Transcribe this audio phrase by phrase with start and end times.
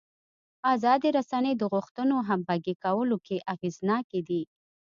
[0.75, 4.41] ازادې رسنۍ د غوښتنو همغږي کولو کې اغېزناکې دي.